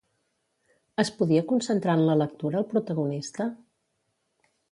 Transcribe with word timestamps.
Es 1.03 1.11
podia 1.19 1.43
concentrar 1.51 1.95
en 1.99 2.03
la 2.09 2.17
lectura 2.23 2.59
el 2.63 2.67
protagonista? 2.73 3.49